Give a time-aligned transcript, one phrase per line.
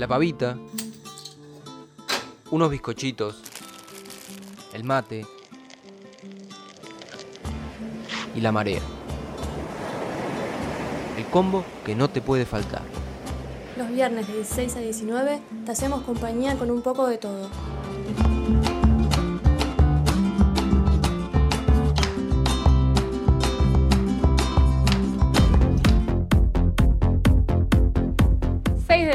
[0.00, 0.56] la pavita,
[2.50, 3.42] unos bizcochitos,
[4.72, 5.26] el mate
[8.34, 8.80] y la marea.
[11.18, 12.80] El combo que no te puede faltar.
[13.76, 17.50] Los viernes de 16 a 19 te hacemos compañía con un poco de todo.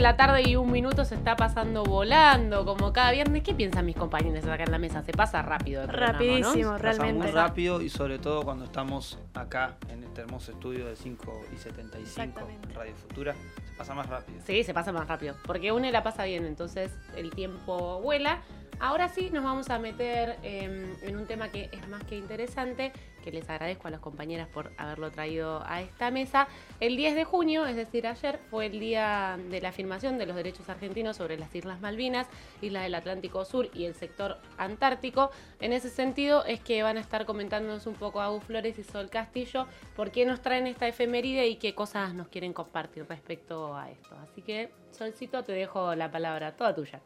[0.06, 3.41] La tarde y un minuto se está pasando volando, como cada viernes.
[3.41, 5.02] ¿Qué piensan mis compañeros acá en la mesa?
[5.02, 5.82] Se pasa rápido.
[5.82, 6.20] el programa, ¿no?
[6.20, 7.23] Rapidísimo, Pasa realmente.
[7.23, 11.58] muy rápido y sobre todo cuando estamos acá en este hermoso estudio de 5 y
[11.58, 12.72] 75 Exactamente.
[12.76, 14.41] Radio Futura, se pasa más rápido.
[14.46, 15.34] Sí, se pasa más rápido.
[15.44, 18.44] Porque une la pasa bien, entonces el tiempo vuela.
[18.79, 22.91] Ahora sí nos vamos a meter eh, en un tema que es más que interesante,
[23.23, 26.48] que les agradezco a las compañeras por haberlo traído a esta mesa.
[26.79, 30.35] El 10 de junio, es decir, ayer, fue el día de la afirmación de los
[30.35, 32.27] derechos argentinos sobre las Islas Malvinas,
[32.61, 35.32] Islas del Atlántico Sur y el sector antártico.
[35.62, 39.10] En ese sentido es que van a estar comentándonos un poco Agus Flores y Sol
[39.10, 43.89] Castillo por qué nos traen esta efeméride y qué cosas nos quieren compartir respecto a
[43.89, 44.15] esto.
[44.21, 47.01] Así que, Solcito, te dejo la palabra toda tuya.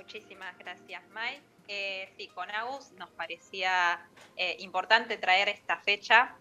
[0.00, 1.42] Muchísimas gracias, Mike.
[1.68, 4.00] Eh, sí, con Agus nos parecía
[4.34, 6.34] eh, importante traer esta fecha,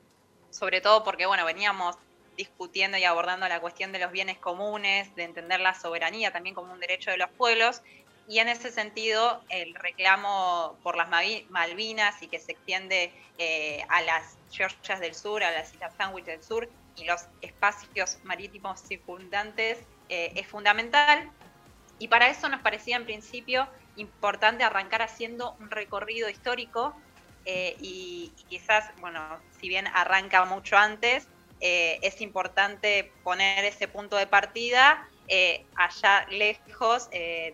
[0.49, 1.97] sobre todo porque, bueno, veníamos
[2.37, 6.71] discutiendo y abordando la cuestión de los bienes comunes, de entender la soberanía también como
[6.71, 7.81] un derecho de los pueblos,
[8.29, 11.09] y en ese sentido el reclamo por las
[11.49, 16.25] Malvinas y que se extiende eh, a las Georgias del Sur, a las Islas Sandwich
[16.25, 21.29] del Sur y los espacios marítimos circundantes eh, es fundamental.
[21.99, 26.95] Y para eso nos parecía en principio importante arrancar haciendo un recorrido histórico
[27.45, 31.27] eh, y, quizás, bueno, si bien arranca mucho antes,
[31.61, 37.09] eh, es importante poner ese punto de partida eh, allá lejos,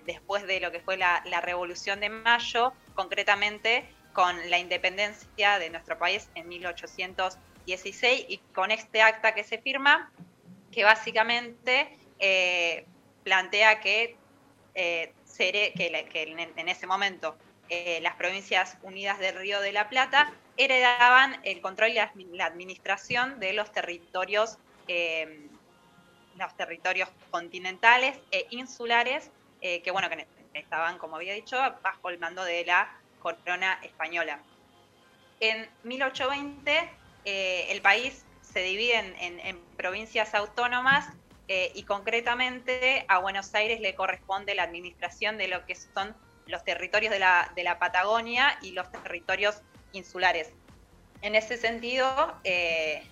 [0.05, 5.69] después de lo que fue la, la Revolución de Mayo, concretamente con la independencia de
[5.69, 10.09] nuestro país en 1816 y con este acta que se firma,
[10.71, 11.97] que básicamente
[13.23, 14.15] plantea que,
[14.75, 17.37] eh, que, en, ese momento
[17.69, 22.29] eh, las provincias unidas del Río de la Plata heredaban el control y la admi-
[22.31, 25.49] la administración de los territorios, eh,
[26.37, 29.31] los territorios continentales e insulares,
[29.61, 34.39] eh, que bueno, que estaban, como había dicho, bajo el mando de la corona española.
[35.39, 36.89] En 1820
[37.25, 41.09] eh, el país se divide en provincias autónomas
[41.47, 46.15] eh, y concretamente a Buenos Aires le corresponde la administración de lo que son
[46.47, 49.61] los territorios de la, de la Patagonia y los territorios
[49.91, 50.51] insulares.
[51.21, 53.03] En ese sentido, eh,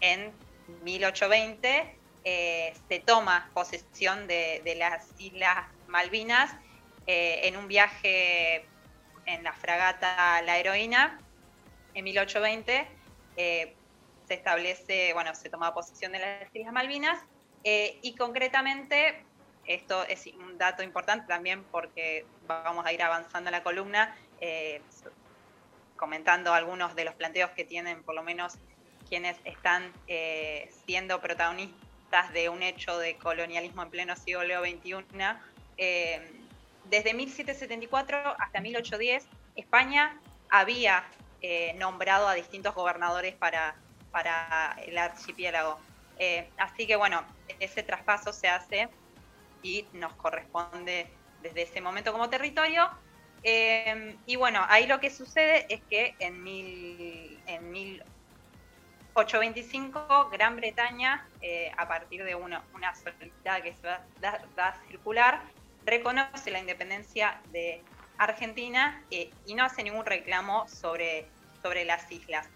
[0.00, 0.32] en
[0.82, 6.54] 1820 eh, se toma posesión de, de las Islas Malvinas
[7.06, 8.66] eh, en un viaje
[9.26, 11.20] en la fragata La Heroína.
[11.94, 12.86] En 1820
[13.36, 13.74] eh,
[14.26, 17.18] se establece, bueno, se toma posesión de las Islas Malvinas
[17.64, 19.22] eh, y concretamente,
[19.66, 24.80] esto es un dato importante también porque vamos a ir avanzando en la columna, eh,
[25.96, 28.58] comentando algunos de los planteos que tienen por lo menos
[29.08, 35.04] quienes están eh, siendo protagonistas de un hecho de colonialismo en pleno siglo XXI.
[35.78, 36.20] Eh,
[36.84, 39.26] desde 1774 hasta 1810,
[39.56, 41.04] España había
[41.42, 43.76] eh, nombrado a distintos gobernadores para,
[44.10, 45.78] para el archipiélago.
[46.18, 47.22] Eh, así que bueno,
[47.60, 48.88] ese traspaso se hace
[49.62, 51.10] y nos corresponde
[51.42, 52.88] desde ese momento como territorio.
[53.42, 61.28] Eh, y bueno, ahí lo que sucede es que en, mil, en 1825 Gran Bretaña,
[61.42, 64.00] eh, a partir de una, una solicitada que se va,
[64.56, 65.42] a circular,
[65.84, 67.82] reconoce la independencia de
[68.18, 71.28] Argentina y no hace ningún reclamo sobre,
[71.62, 72.48] sobre las islas.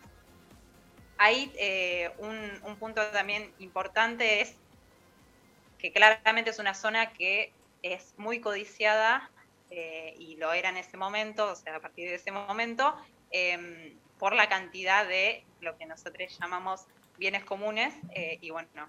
[1.22, 4.56] Ahí eh, un, un punto también importante es
[5.78, 7.52] que claramente es una zona que
[7.82, 9.30] es muy codiciada
[9.70, 12.96] eh, y lo era en ese momento, o sea, a partir de ese momento,
[13.32, 16.86] eh, por la cantidad de lo que nosotros llamamos
[17.18, 18.88] bienes comunes, eh, y bueno,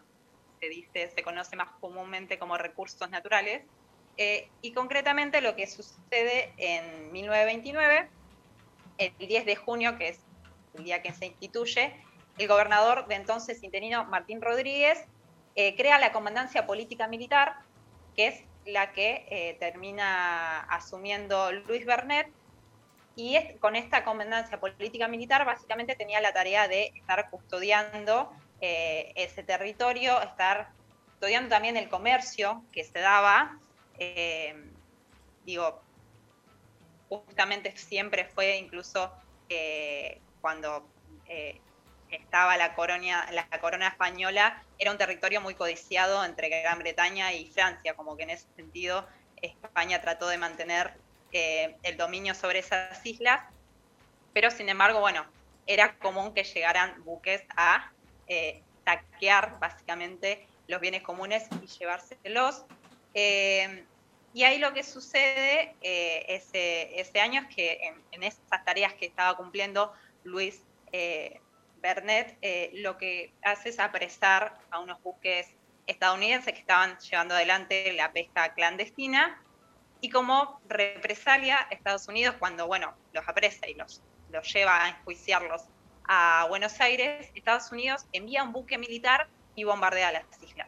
[0.62, 3.64] se dice, se conoce más comúnmente como recursos naturales,
[4.16, 8.10] eh, y concretamente lo que sucede en 1929,
[9.00, 10.20] el 10 de junio, que es
[10.76, 11.94] el día que se instituye,
[12.42, 15.06] el gobernador de entonces interino Martín Rodríguez
[15.56, 17.56] eh, crea la comandancia política militar,
[18.16, 22.28] que es la que eh, termina asumiendo Luis Bernet,
[23.16, 29.44] y con esta comandancia política militar básicamente tenía la tarea de estar custodiando eh, ese
[29.44, 30.70] territorio, estar
[31.06, 33.60] custodiando también el comercio que se daba,
[35.46, 35.82] digo,
[37.10, 39.12] justamente siempre fue incluso
[40.40, 40.88] cuando
[42.18, 47.46] estaba la corona, la corona española, era un territorio muy codiciado entre Gran Bretaña y
[47.48, 49.08] Francia, como que en ese sentido
[49.42, 50.94] España trató de mantener
[51.32, 53.42] el dominio sobre esas islas,
[54.34, 55.26] pero sin embargo, bueno,
[55.66, 57.92] era común que llegaran buques a
[58.86, 62.66] saquear básicamente los bienes comunes y llevárselos.
[63.14, 63.86] Eh,
[64.34, 69.06] y ahí lo que sucede eh, ese, ese, año es que en, esas tareas que
[69.06, 69.92] estaba cumpliendo
[70.24, 70.64] Luis
[71.82, 72.38] eh, Bernet,
[72.74, 75.48] lo que hace es apresar a unos buques
[75.88, 79.42] estadounidenses que estaban llevando adelante la pesca clandestina
[80.00, 84.02] y como represalia Estados Unidos cuando bueno los apresa y los,
[84.32, 85.64] los lleva a enjuiciarlos
[86.08, 90.68] a Buenos Aires, Estados Unidos envía un buque militar y bombardea las islas.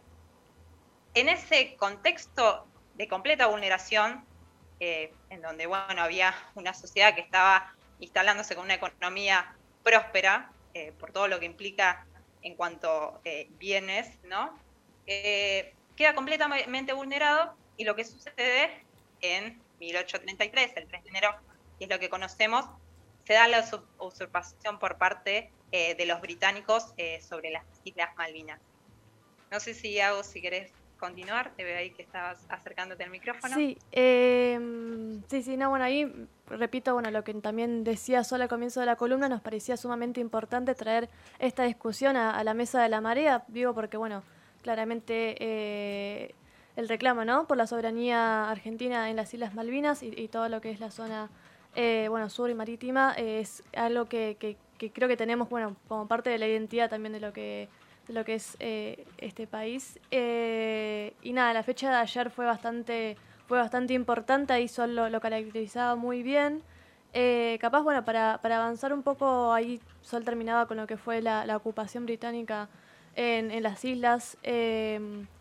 [1.15, 2.65] En ese contexto
[2.95, 4.23] de completa vulneración,
[4.79, 10.91] eh, en donde bueno, había una sociedad que estaba instalándose con una economía próspera, eh,
[10.99, 12.05] por todo lo que implica
[12.41, 14.57] en cuanto eh, bienes, ¿no?
[15.05, 18.85] queda completamente vulnerado y lo que sucede
[19.19, 21.35] en 1833, el 3 de enero,
[21.77, 22.65] que es lo que conocemos,
[23.25, 23.65] se da la
[23.99, 28.61] usurpación por parte de los británicos sobre las Islas Malvinas.
[29.51, 30.71] No sé si hago, si querés
[31.03, 33.53] continuar, te veo ahí que estabas acercándote al micrófono.
[33.55, 36.09] Sí, em, sí, sí, no, bueno, ahí
[36.47, 40.21] repito, bueno, lo que también decía solo al comienzo de la columna, nos parecía sumamente
[40.21, 41.09] importante traer
[41.39, 44.23] esta discusión a, la mesa de la marea, digo porque, bueno,
[44.61, 46.35] claramente eh,
[46.77, 50.71] el reclamo, ¿no?, por la soberanía argentina en las Islas Malvinas y, todo lo que
[50.71, 51.29] es la zona,
[51.75, 56.29] eh, bueno, sur y marítima, es algo que, que creo que tenemos, bueno, como parte
[56.29, 57.67] de la identidad también de lo que
[58.07, 59.99] de lo que es eh, este país.
[60.11, 63.17] Eh, y nada, la fecha de ayer fue bastante,
[63.47, 66.61] fue bastante importante, ahí Sol lo, caracterizaba muy bien.
[67.13, 71.21] Eh, capaz, bueno, para, para, avanzar un poco, ahí Sol terminaba con lo que fue
[71.21, 72.69] la, ocupación británica
[73.15, 74.37] en, en las islas.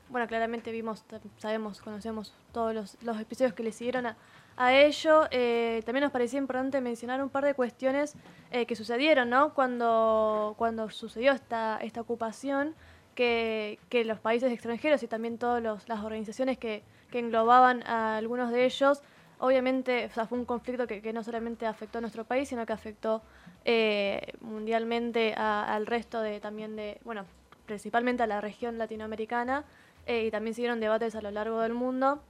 [0.09, 1.05] bueno, claramente vimos,
[1.39, 4.17] sabemos, conocemos todos los, los episodios que le siguieron a,
[4.57, 8.15] a ello, eh, también nos parecía importante mencionar un par de cuestiones
[8.51, 9.55] eh, que sucedieron, ¿no?
[9.55, 12.75] Cuando, cuando sucedió esta, esta ocupación,
[13.15, 18.51] que, que los países extranjeros y también todas las organizaciones que, que, englobaban a algunos
[18.51, 19.03] de ellos,
[19.39, 22.65] obviamente o sea, fue un conflicto que, que, no solamente afectó a nuestro país, sino
[22.65, 23.21] que afectó
[23.67, 27.27] eh, mundialmente al resto de también de, bueno,
[27.67, 29.65] principalmente a la región latinoamericana,
[30.07, 32.21] y también siguieron debates a lo largo del mundo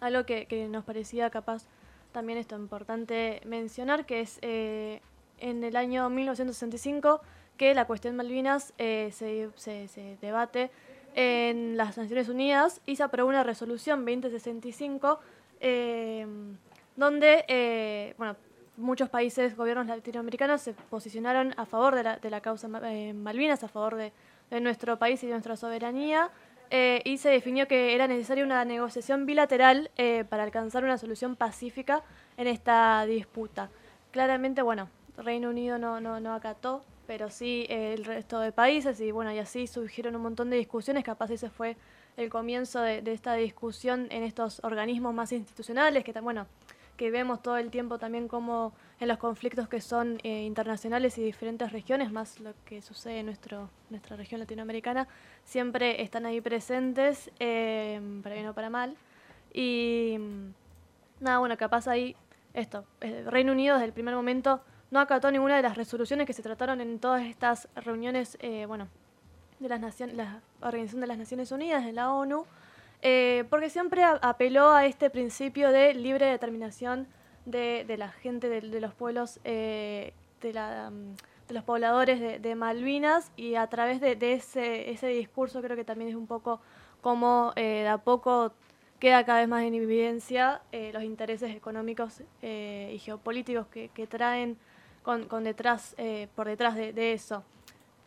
[0.00, 1.64] algo que, nos parecía capaz
[2.12, 5.00] también esto importante mencionar, que es eh,
[5.38, 7.20] en el año 1965
[7.56, 10.70] que la cuestión Malvinas eh, se, se, debate
[11.14, 15.20] en las Naciones Unidas y se aprobó una resolución 2065
[15.60, 16.26] eh,
[16.96, 18.36] donde bueno,
[18.76, 23.68] muchos países, gobiernos latinoamericanos se posicionaron a favor de la, de la causa Malvinas, a
[23.68, 24.12] favor de,
[24.50, 26.30] de nuestro país y de nuestra soberanía.
[26.72, 31.34] Eh, y se definió que era necesaria una negociación bilateral eh, para alcanzar una solución
[31.34, 32.04] pacífica
[32.36, 33.70] en esta disputa.
[34.12, 34.88] Claramente, bueno,
[35.18, 39.32] Reino Unido no, no, no acató, pero sí eh, el resto de países y bueno,
[39.32, 41.76] y así surgieron un montón de discusiones, capaz ese fue
[42.16, 46.46] el comienzo de, de esta discusión en estos organismos más institucionales, que bueno,
[47.00, 51.22] que vemos todo el tiempo también como en los conflictos que son eh, internacionales y
[51.22, 55.08] diferentes regiones, más lo que sucede en nuestro, nuestra región latinoamericana,
[55.42, 58.98] siempre están ahí presentes, eh, para bien o para mal.
[59.54, 60.18] Y
[61.20, 62.14] nada, bueno, capaz ahí
[62.52, 66.34] esto, eh, Reino Unido desde el primer momento no acató ninguna de las resoluciones que
[66.34, 68.36] se trataron en todas estas reuniones,
[68.68, 68.88] bueno,
[69.58, 72.44] de las naciones, la Organización de las Naciones Unidas, de la ONU,
[73.02, 77.08] eh, porque siempre apeló a este principio de libre determinación
[77.46, 81.14] de, la gente, de, los pueblos, eh, mm,
[81.48, 86.16] de, los pobladores de, Malvinas y a través de, ese, discurso creo que también es
[86.16, 86.60] un poco
[87.00, 88.52] como eh, de a poco
[88.98, 90.60] queda cada vez más en evidencia
[90.92, 94.58] los intereses económicos y geopolíticos que, traen
[95.02, 95.96] con detrás,
[96.34, 97.42] por detrás de, eso.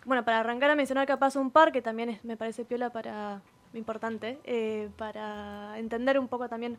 [0.06, 3.42] Bueno, para arrancar a mencionar capaz un par que también me parece piola para,
[3.78, 6.78] importante eh, para entender un poco también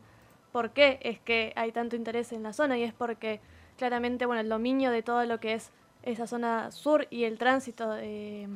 [0.51, 3.39] por qué es que hay tanto interés en la zona y es porque
[3.77, 5.71] claramente bueno el dominio de todo lo que es
[6.03, 8.47] esa zona sur y el tránsito de,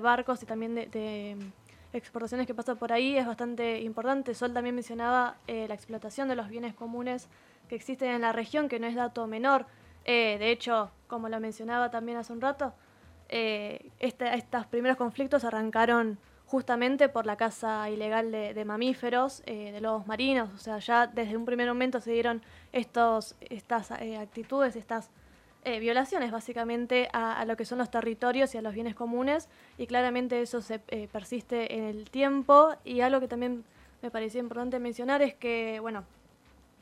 [0.00, 1.36] barcos y también de,
[1.92, 4.34] exportaciones que pasa por ahí es bastante importante.
[4.34, 7.28] Sol también mencionaba eh, la explotación de los bienes comunes
[7.68, 9.66] que existen en la región, que no es dato menor.
[10.04, 12.72] Eh, de hecho, como lo mencionaba también hace un rato,
[13.28, 20.50] estos primeros conflictos arrancaron justamente por la caza ilegal de, mamíferos, eh, de lobos marinos.
[20.54, 25.10] O sea, ya desde un primer momento se dieron estos, estas eh, actitudes, estas
[25.64, 29.48] eh, violaciones básicamente a, lo que son los territorios y a los bienes comunes
[29.78, 30.78] y claramente eso se
[31.10, 33.64] persiste en el tiempo y algo que también
[34.02, 36.04] me parecía importante mencionar es que, bueno,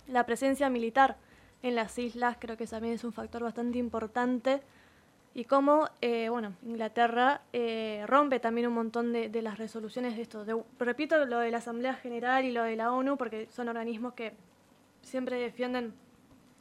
[0.09, 1.17] la presencia militar
[1.63, 4.61] en las islas creo que también es un factor bastante importante
[5.35, 10.45] y cómo, eh, bueno, Inglaterra eh, rompe también un montón de, las resoluciones de esto.
[10.79, 14.35] repito lo de la Asamblea General y lo de la ONU, porque son organismos que
[15.01, 15.95] siempre defienden,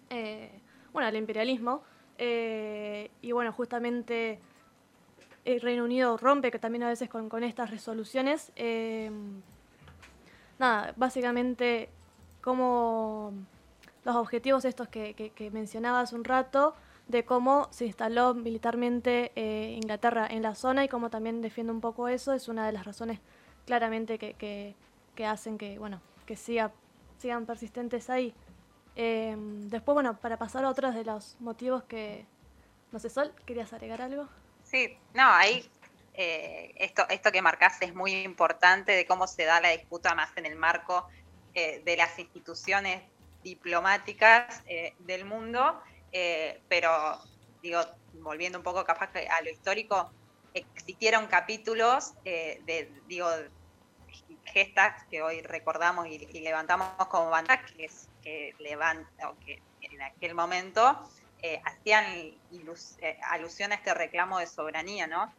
[0.10, 0.62] eh,
[0.94, 1.84] bueno, el imperialismo.
[2.18, 4.40] y bueno, justamente
[5.44, 8.54] el Reino Unido rompe que también a veces con, estas resoluciones.
[10.60, 11.90] nada, básicamente
[12.42, 13.34] como
[14.06, 16.75] los objetivos estos que, que, que mencionaba hace un rato,
[17.12, 21.82] de cómo se instaló militarmente eh, Inglaterra en la zona y cómo también defiende un
[21.82, 23.20] poco eso, es una de las razones
[23.65, 26.72] claramente que, que, hacen que, bueno, que siga,
[27.20, 28.34] sigan persistentes ahí.
[28.96, 32.25] Em, después, bueno, para pasar a otros de los motivos que,
[32.91, 34.27] no sé, Sol, ¿querías agregar algo?
[34.63, 35.70] Sí, no, ahí
[36.13, 40.36] eh, esto, esto que marcaste es muy importante de cómo se da la disputa más
[40.38, 41.08] en el marco
[41.53, 43.03] eh, de las instituciones
[43.44, 44.63] diplomáticas
[45.00, 47.20] del mundo eh, pero
[47.62, 47.82] digo,
[48.13, 50.12] volviendo un poco capaz a lo histórico,
[50.53, 53.30] existieron capítulos eh, de, digo,
[54.46, 57.89] gestas que hoy recordamos y, levantamos como banda que,
[58.22, 61.10] que, que en aquel momento
[61.41, 62.36] eh, hacían
[63.30, 65.34] alusión a este reclamo de soberanía, ¿no?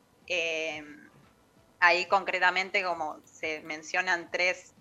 [1.81, 4.73] ahí concretamente, como se mencionan tres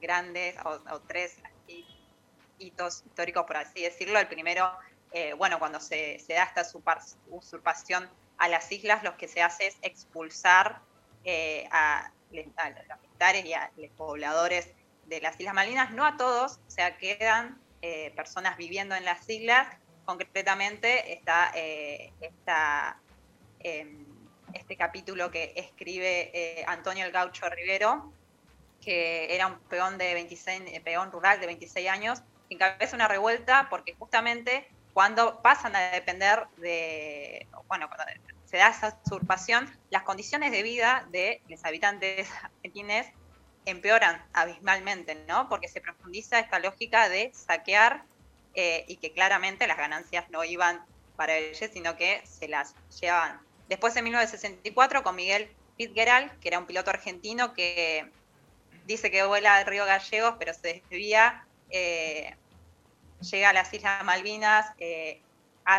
[0.00, 1.36] grandes o tres
[2.58, 4.18] hitos históricos, por así decirlo.
[4.18, 4.72] El primero
[5.14, 6.66] eh, bueno, cuando se, da esta
[7.30, 10.80] usurpación a las islas, lo que se hace es expulsar
[11.22, 12.44] eh, a, los
[13.00, 14.74] militares y a los pobladores
[15.06, 19.28] de las Islas Malvinas, no a todos, o sea, quedan eh, personas viviendo en las
[19.30, 19.68] islas.
[20.04, 21.52] Concretamente está,
[23.60, 24.04] em,
[24.52, 28.12] este capítulo que escribe Antonio el Gaucho Rivero,
[28.80, 33.68] que era un peón, de 26, peón rural de 26 años, que encabeza una revuelta
[33.70, 38.04] porque justamente cuando pasan a depender de, bueno, cuando
[38.44, 43.06] se da esa usurpación, las condiciones de vida de los habitantes argentinos
[43.66, 45.48] empeoran abismalmente, ¿no?
[45.48, 48.04] Porque se profundiza esta lógica de saquear
[48.54, 50.84] eh, y que claramente las ganancias no iban
[51.16, 53.40] para ellos, sino que se las llevaban.
[53.68, 58.08] Después en 1964 con Miguel Fitzgerald, que era un piloto argentino que
[58.86, 62.36] dice que vuela al río Gallegos, pero se desvía eh,
[63.20, 65.20] llega a las Islas Malvinas, eh,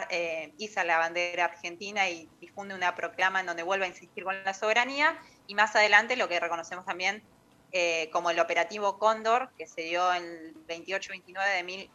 [0.10, 4.44] eh, iza la bandera argentina y difunde una proclama en donde vuelve a insistir con
[4.44, 5.20] la soberanía.
[5.48, 7.24] Y más adelante lo que reconocemos también
[7.72, 11.90] eh, como el operativo Cóndor, que se dio el 28-29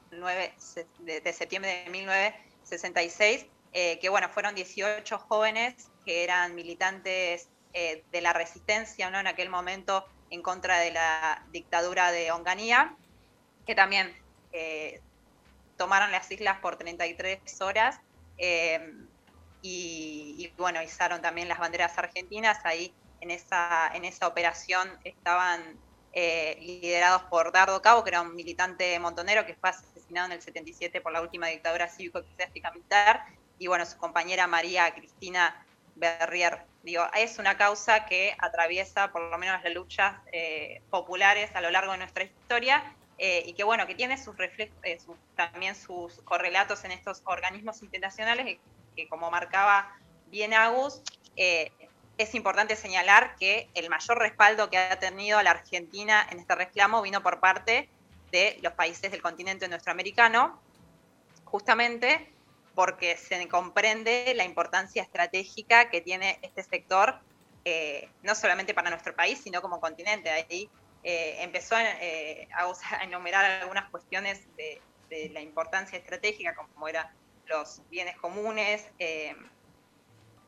[1.01, 9.11] de, septiembre de 1966, que bueno, fueron 18 jóvenes que eran militantes de la resistencia
[9.11, 9.21] ¿no?
[9.21, 12.97] en aquel momento en contra de la dictadura de Onganía,
[13.65, 14.13] que también
[15.81, 18.01] tomaron las islas por 33 horas
[18.37, 18.93] eh,
[19.63, 22.59] y, bueno, izaron también las banderas argentinas.
[22.65, 25.79] Ahí en esa, en esa operación estaban
[26.13, 30.43] eh, liderados por Dardo Cabo, que era un militante montonero que fue asesinado en el
[30.43, 33.25] 77 por la última dictadura cívico-eclesiástica militar,
[33.59, 36.67] y bueno, su compañera María Cristina Berrier.
[36.83, 41.71] Digo, es una causa que atraviesa por lo menos las luchas eh, populares a lo
[41.71, 44.99] largo de nuestra historia eh, y que bueno, que tiene sus eh,
[45.37, 48.57] también sus correlatos en estos organismos internacionales,
[48.97, 49.95] que, como marcaba
[50.29, 51.03] bien Agus,
[51.37, 51.71] eh,
[52.17, 57.03] es importante señalar que el mayor respaldo que ha tenido la Argentina en este reclamo
[57.03, 57.91] vino por parte
[58.33, 60.59] de los países del continente nuestroamericano,
[61.45, 62.33] justamente
[62.75, 67.21] porque se comprende la importancia estratégica que tiene este sector,
[68.23, 70.31] no solamente para nuestro país, sino como continente.
[70.31, 70.71] Ahí
[71.03, 74.81] eh, empezó eh, a, enumerar algunas cuestiones de,
[75.33, 77.05] la importancia estratégica, como eran
[77.47, 79.35] los bienes comunes, eh,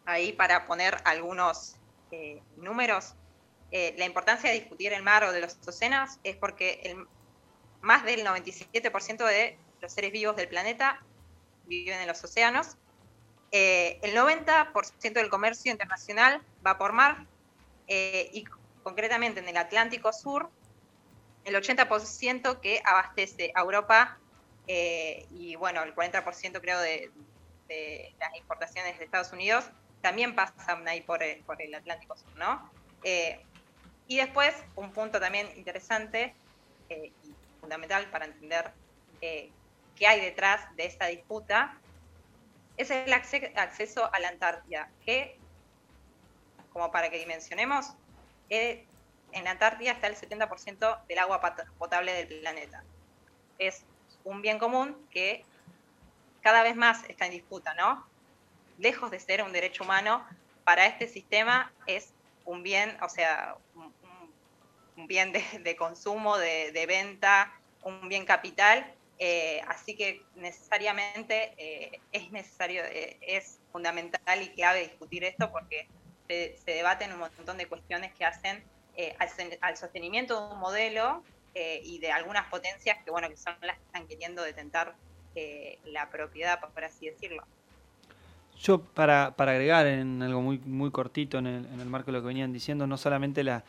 [0.04, 1.76] ahí para poner algunos
[2.56, 3.16] números.
[3.72, 7.08] la importancia de discutir el mar o de los océanos es porque el,
[7.80, 11.02] más del 97% de los seres vivos del planeta
[11.64, 12.76] viven en los océanos.
[13.50, 17.26] el 90% del comercio internacional va por mar
[17.88, 18.44] y
[18.82, 20.50] concretamente en el Atlántico Sur,
[21.44, 24.18] el 80% que abastece a Europa
[24.68, 27.10] eh, y bueno, el 40% creo de,
[28.18, 29.64] las importaciones de Estados Unidos
[30.02, 32.70] también pasan ahí por el, Atlántico Sur, ¿no?
[33.02, 33.40] Eh,
[34.08, 36.34] Y después, un punto también interesante
[36.88, 38.72] eh, y fundamental para entender
[39.20, 39.50] eh,
[39.96, 41.78] qué hay detrás de esta disputa,
[42.76, 45.38] es el acceso a la Antártida, que,
[46.72, 47.94] como para que dimensionemos,
[48.52, 48.84] eh,
[49.32, 51.40] en la Antártida está el 70% del agua
[51.78, 52.84] potable del planeta.
[53.58, 53.82] Es
[54.24, 55.42] un bien común que
[56.42, 58.06] cada vez más está en disputa, ¿no?
[58.76, 60.26] Lejos de ser un derecho humano,
[60.64, 62.12] para este sistema es
[62.44, 63.56] un bien, o sea,
[64.96, 72.30] un, bien de, consumo, de, venta, un bien capital, eh, así que necesariamente eh, es
[72.32, 75.86] necesario, eh, es fundamental y clave discutir esto porque
[76.28, 78.62] se, debaten un montón de cuestiones que hacen
[79.60, 81.22] al, sostenimiento de un modelo
[81.54, 84.94] y de algunas potencias que, bueno, que son las que están queriendo detentar
[85.84, 87.42] la propiedad, por así decirlo.
[88.60, 92.18] Yo, para, para agregar en algo muy, muy cortito en el, en el marco de
[92.18, 93.64] lo que venían diciendo, no solamente la,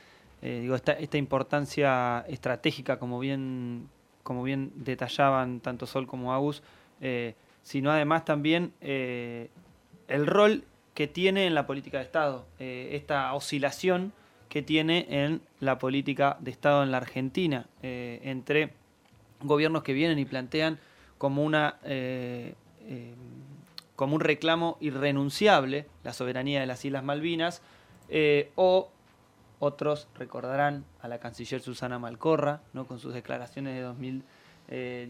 [0.46, 3.88] eh, digo, esta, esta importancia estratégica, como bien,
[4.24, 6.62] como bien detallaban tanto Sol como Agus,
[7.00, 9.50] eh, sino además también eh,
[10.10, 14.14] el rol que tiene en la política de Estado, esta oscilación
[14.50, 18.74] que tiene en la política de Estado en la Argentina, entre
[19.42, 20.78] gobiernos que vienen y plantean
[21.18, 21.78] como una
[23.96, 27.62] como un reclamo irrenunciable la soberanía de las Islas Malvinas,
[28.10, 28.90] eh, o
[29.60, 32.86] otros recordarán a la canciller Susana Malcorra, ¿no?
[32.86, 34.24] con sus declaraciones de 2016,
[34.70, 35.06] eh,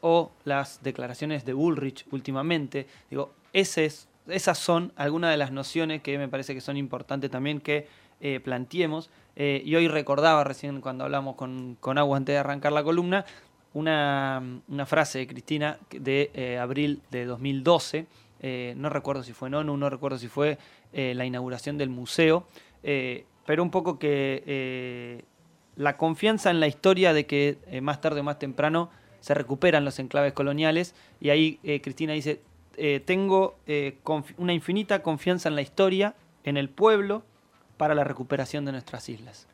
[0.00, 2.86] o las declaraciones de Bullrich últimamente.
[3.10, 7.86] Digo, esas son algunas de las nociones que me parece que son importantes también que
[8.20, 9.10] eh, planteemos.
[9.36, 13.24] y hoy recordaba recién cuando hablamos con, con Agua antes de arrancar la columna,
[13.74, 18.06] una, frase de Cristina de eh, abril de 2012,
[18.40, 20.58] eh, no recuerdo si fue en ONU, no recuerdo si fue
[20.92, 22.46] eh, la inauguración del museo,
[22.82, 25.24] pero un poco que
[25.78, 29.98] la confianza en la historia de que más tarde o más temprano se recuperan los
[29.98, 32.42] enclaves coloniales, y ahí Cristina dice,
[33.06, 33.56] tengo
[34.36, 36.14] una infinita confianza en la historia,
[36.44, 37.22] en el pueblo,
[37.78, 39.48] para la recuperación de nuestras islas.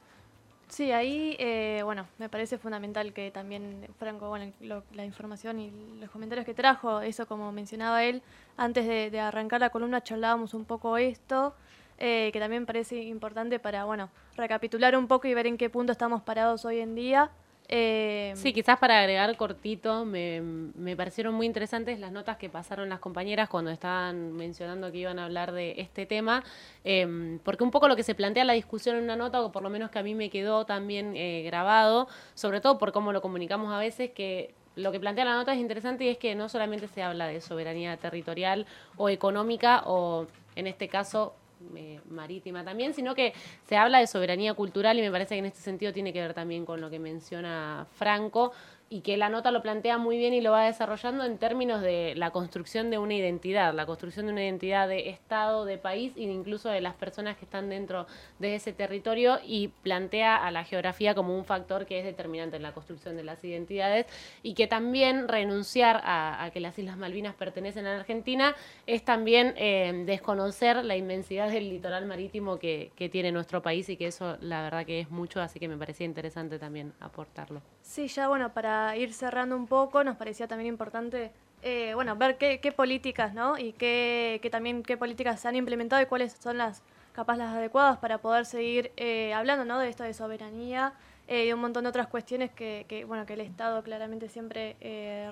[0.69, 6.11] Sí, ahí, eh, bueno, me parece fundamental que también Franco, bueno, la información y los
[6.11, 8.23] comentarios que trajo, eso como mencionaba él,
[8.57, 11.55] antes de, arrancar la columna charlábamos un poco esto,
[11.99, 15.93] eh, que también parece importante para, bueno, recapitular un poco y ver en qué punto
[15.93, 17.31] estamos parados hoy en día.
[17.69, 22.91] Eh, sí, quizás para agregar cortito, me, me, parecieron muy interesantes las notas que pasaron
[22.91, 26.45] las compañeras cuando estaban mencionando que iban a hablar de este tema,
[26.85, 29.63] em, porque un poco lo que se plantea la discusión en una nota, o por
[29.63, 33.23] lo menos que a mí me quedó también eh, grabado, sobre todo por cómo lo
[33.23, 36.49] comunicamos a veces, que lo que plantea la nota es interesante y es que no
[36.49, 40.27] solamente se habla de soberanía territorial o económica o
[40.57, 41.35] en este caso
[41.77, 43.33] eh, marítima también, sino que
[43.67, 46.35] se habla de soberanía cultural y me parece que en este sentido tiene que ver
[46.35, 48.53] también con lo que menciona Franco,
[48.91, 52.15] y que la nota lo plantea muy bien y lo va desarrollando en términos de
[52.17, 56.23] la construcción de una identidad, la construcción de una identidad de Estado, de país e
[56.23, 58.07] incluso de las personas que están dentro
[58.39, 62.63] de ese territorio y plantea a la geografía como un factor que es determinante en
[62.63, 64.07] la construcción de las identidades
[64.43, 68.55] y que también renunciar a, que las Islas Malvinas pertenecen a Argentina
[68.87, 73.97] es también eh, desconocer la inmensidad del litoral marítimo que, que tiene nuestro país y
[73.97, 77.63] que eso la verdad que es mucho, así que me parecía interesante también aportarlo.
[77.83, 81.33] Sí, ya bueno, para ir cerrando un poco, nos parecía también importante
[81.67, 83.57] eh, bueno, ver qué, políticas, ¿no?
[83.57, 86.83] Y qué, también qué políticas se han implementado y cuáles son las
[87.15, 89.79] capaz las adecuadas para poder seguir eh, hablando, ¿no?
[89.79, 90.93] De esto de soberanía
[91.27, 94.77] eh, y un montón de otras cuestiones que, bueno, que el Estado claramente siempre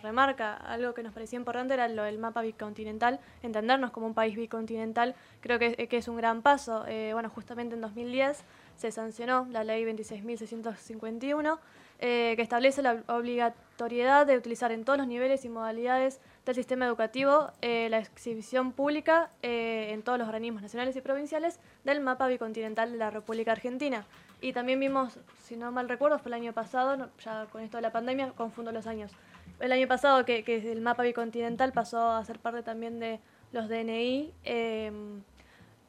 [0.02, 0.55] remarca.
[0.57, 5.14] Algo que nos parecía importante era lo del mapa bicontinental, entendernos como un país bicontinental,
[5.42, 6.87] creo que, que es un gran paso.
[7.12, 8.42] bueno, justamente en 2010
[8.83, 11.59] se sancionó la ley 26.651
[12.01, 16.85] eh, que establece la obligatoriedad de utilizar en todos los niveles y modalidades del sistema
[16.85, 22.27] educativo eh, la exhibición pública eh, en todos los organismos nacionales y provinciales del mapa
[22.27, 24.05] bicontinental de la República Argentina.
[24.40, 27.83] Y también vimos, si no mal recuerdo, fue el año pasado, ya con esto de
[27.83, 29.12] la pandemia confundo los años,
[29.61, 33.21] el año pasado que, que el mapa bicontinental pasó a ser parte también de
[33.53, 34.33] los DNI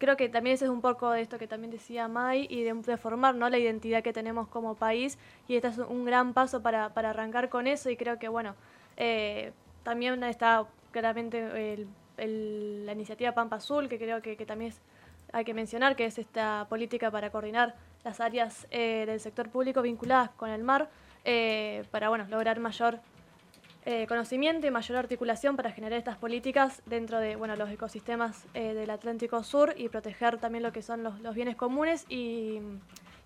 [0.04, 2.98] creo que también ese es un poco de esto que también decía Mai y de,
[2.98, 3.50] formar ¿no?
[3.50, 7.68] la identidad que tenemos como país y este es un gran paso para, arrancar con
[7.68, 8.54] eso y creo que bueno,
[8.98, 11.88] eh, también está claramente
[12.18, 14.74] la iniciativa Pampa Azul que creo que, también
[15.32, 19.82] hay que mencionar que es esta política para coordinar las áreas eh, del sector público
[19.82, 20.90] vinculadas con el mar
[21.24, 23.00] eh, para bueno, lograr mayor
[23.86, 28.74] eh, conocimiento y mayor articulación para generar estas políticas dentro de bueno, los ecosistemas eh,
[28.74, 32.62] del Atlántico Sur y proteger también lo que son los, bienes comunes y,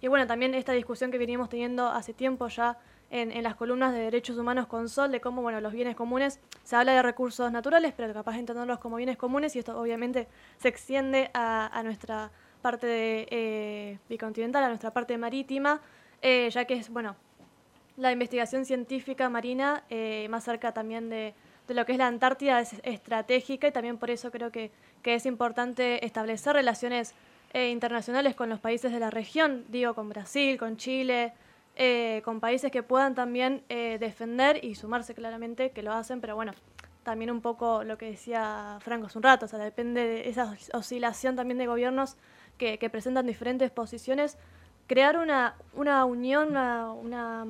[0.01, 2.79] y, bueno, también esta discusión que venimos teniendo hace tiempo ya
[3.11, 6.39] en, en, las columnas de derechos humanos con Sol, de cómo bueno, los bienes comunes,
[6.63, 10.27] se habla de recursos naturales, pero capaz de entenderlos como bienes comunes y esto obviamente
[10.57, 12.31] se extiende a, nuestra
[12.63, 15.81] parte eh, bicontinental, a nuestra parte marítima,
[16.23, 17.15] ya que es, bueno,
[17.97, 21.33] la investigación científica marina eh, más cerca también de,
[21.67, 25.15] de, lo que es la Antártida es estratégica y también por eso creo que, que
[25.15, 27.13] es importante establecer relaciones
[27.53, 31.33] eh, internacionales con los países de la región, digo con Brasil, con Chile,
[31.75, 36.35] eh, con países que puedan también eh, defender y sumarse claramente, que lo hacen, pero
[36.35, 36.51] bueno,
[37.03, 40.57] también un poco lo que decía Franco hace un rato, o sea, depende de esa
[40.73, 42.17] oscilación también de gobiernos
[42.57, 44.37] que, que presentan diferentes posiciones
[44.87, 47.45] crear una, una unión, una, una,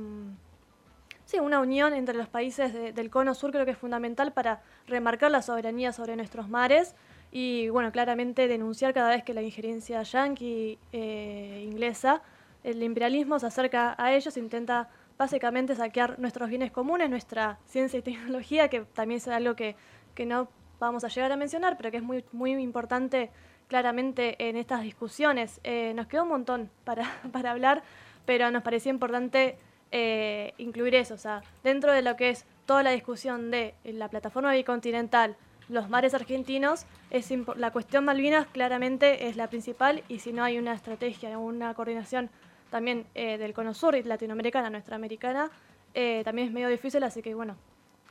[1.26, 4.62] sí, una unión entre los países de, del cono sur creo que es fundamental para
[4.88, 6.96] remarcar la soberanía sobre nuestros mares
[7.32, 12.22] y, bueno, claramente denunciar cada vez que la injerencia yanqui eh, inglesa,
[12.64, 18.02] el imperialismo se acerca a ellos, intenta básicamente saquear nuestros bienes comunes, nuestra ciencia y
[18.02, 19.76] tecnología, que también es algo que,
[20.16, 23.30] que no vamos a llegar a mencionar, pero que es muy, muy importante
[23.68, 25.60] claramente en estas discusiones.
[25.64, 27.84] Eh, nos quedó un montón para, para, hablar,
[28.26, 29.58] pero nos parecía importante
[29.92, 34.10] eh, incluir eso, o sea, dentro de lo que es toda la discusión de la
[34.10, 35.38] plataforma bicontinental,
[35.70, 40.58] los mares argentinos, es la cuestión Malvinas claramente es la principal y si no hay
[40.58, 42.30] una estrategia, una coordinación
[42.70, 45.50] también eh, del cono sur y latinoamericana, nuestra americana,
[45.94, 47.56] eh, también es medio difícil, así que bueno,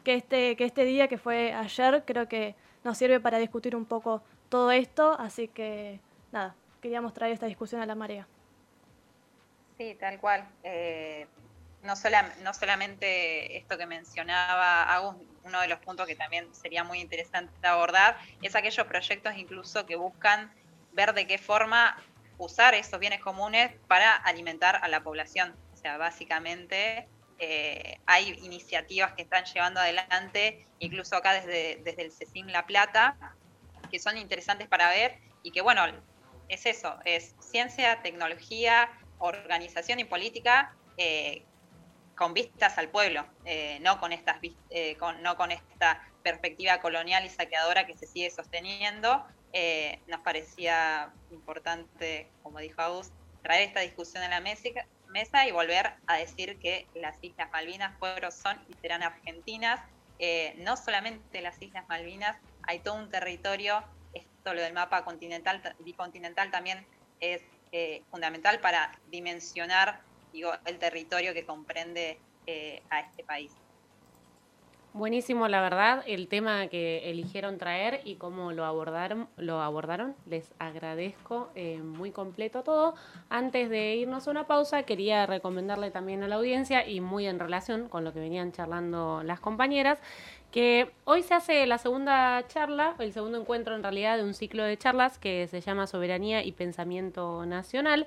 [0.05, 3.85] que este, que este día que fue ayer creo que nos sirve para discutir un
[3.85, 6.01] poco todo esto, así que
[6.33, 8.27] nada, queríamos traer esta discusión a la marea.
[9.79, 10.49] Sí, tal cual.
[10.63, 11.27] Eh,
[11.83, 16.83] no, sola, no solamente esto que mencionaba Agus, uno de los puntos que también sería
[16.83, 20.53] muy interesante abordar, es aquellos proyectos incluso que buscan
[20.93, 21.97] ver de qué forma
[22.39, 25.55] usar esos bienes comunes para alimentar a la población.
[25.75, 27.07] O sea, básicamente
[27.39, 33.17] eh, hay iniciativas que están llevando adelante, incluso acá desde, desde el CECIM La Plata,
[33.89, 35.83] que son interesantes para ver y que, bueno,
[36.49, 41.45] es eso, es ciencia, tecnología, organización y política eh,
[42.17, 44.39] con vistas al pueblo, eh, no, con estas,
[44.71, 49.25] eh, no con esta perspectiva colonial y saqueadora que se sigue sosteniendo.
[49.53, 54.69] Eh, nos parecía importante, como dijo Agus, traer esta discusión a la mesa,
[55.09, 59.81] mesa y volver a decir que las Islas Malvinas fueron, son y serán argentinas.
[60.57, 66.51] no solamente las Islas Malvinas, hay todo un territorio, esto lo del mapa continental, bicontinental
[66.51, 66.87] también
[67.21, 70.01] es eh, fundamental para dimensionar
[70.33, 73.53] digo, el territorio que comprende eh, a este país.
[74.97, 80.15] Buenísimo, la verdad, el tema que eligieron traer y cómo lo abordaron, lo abordaron.
[80.25, 82.95] Les agradezco, eh, muy completo todo.
[83.29, 87.39] Antes de irnos a una pausa, quería recomendarle también a la audiencia y muy en
[87.39, 90.01] relación con lo que venían charlando las compañeras,
[90.57, 94.65] que hoy se hace la segunda charla, el segundo encuentro en realidad de un ciclo
[94.65, 98.07] de charlas que se llama Soberanía y Pensamiento Nacional.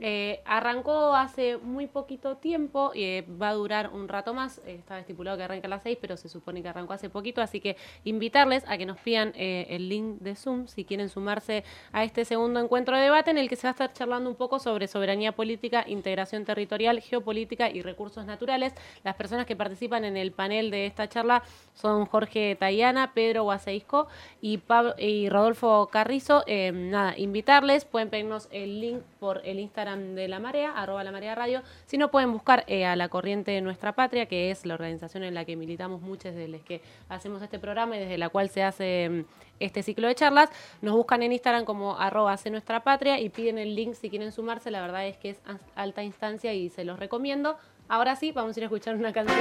[0.00, 4.58] Eh, arrancó hace muy poquito tiempo y eh, va a durar un rato más.
[4.64, 7.40] Eh, estaba estipulado que arranque a las 6, pero se supone que arrancó hace poquito.
[7.42, 11.64] Así que invitarles a que nos pidan eh, el link de Zoom si quieren sumarse
[11.92, 14.36] a este segundo encuentro de debate en el que se va a estar charlando un
[14.36, 18.74] poco sobre soberanía política, integración territorial, geopolítica y recursos naturales.
[19.02, 21.42] Las personas que participan en el panel de esta charla
[21.74, 24.06] son Jorge Tayana, Pedro Guaseisco
[24.40, 24.60] y,
[24.98, 26.44] y Rodolfo Carrizo.
[26.72, 27.84] nada, invitarles.
[27.84, 31.62] Pueden pedirnos el link por el Instagram de La Marea, arroba La Marea Radio.
[31.86, 35.24] Si no, pueden buscar eh, a La Corriente de Nuestra Patria, que es la organización
[35.24, 38.50] en la que militamos muchos desde los que hacemos este programa y desde la cual
[38.50, 39.24] se hace mm,
[39.60, 40.50] este ciclo de charlas.
[40.82, 44.32] Nos buscan en Instagram como arroba hace nuestra patria y piden el link si quieren
[44.32, 44.70] sumarse.
[44.70, 45.40] La verdad es que es
[45.74, 47.56] alta instancia y se los recomiendo.
[47.88, 49.38] Ahora sí, vamos a ir a escuchar una canción.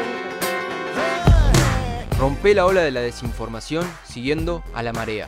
[2.17, 5.27] Rompe la ola de la desinformación siguiendo a la marea.